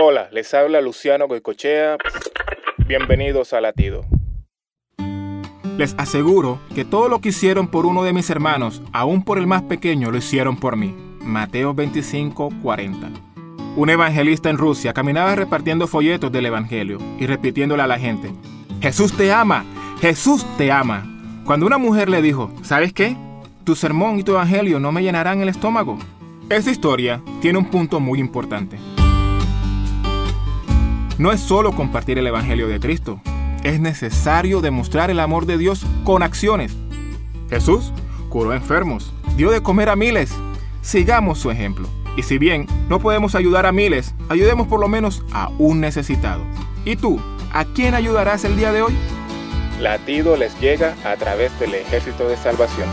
[0.00, 1.96] Hola, les habla Luciano Goicochea.
[2.86, 4.04] Bienvenidos a Latido.
[5.76, 9.48] Les aseguro que todo lo que hicieron por uno de mis hermanos, aún por el
[9.48, 10.94] más pequeño, lo hicieron por mí.
[11.20, 13.10] Mateo 25, 40.
[13.74, 18.30] Un evangelista en Rusia caminaba repartiendo folletos del Evangelio y repitiéndole a la gente,
[18.80, 19.64] Jesús te ama,
[20.00, 21.42] Jesús te ama.
[21.44, 23.16] Cuando una mujer le dijo, ¿sabes qué?
[23.64, 25.98] Tu sermón y tu Evangelio no me llenarán el estómago.
[26.48, 28.78] Esta historia tiene un punto muy importante.
[31.18, 33.20] No es solo compartir el Evangelio de Cristo,
[33.64, 36.76] es necesario demostrar el amor de Dios con acciones.
[37.50, 37.92] Jesús
[38.28, 40.32] curó enfermos, dio de comer a miles.
[40.80, 41.88] Sigamos su ejemplo.
[42.16, 46.42] Y si bien no podemos ayudar a miles, ayudemos por lo menos a un necesitado.
[46.84, 47.20] ¿Y tú,
[47.52, 48.94] a quién ayudarás el día de hoy?
[49.80, 52.88] Latido les llega a través del ejército de salvación.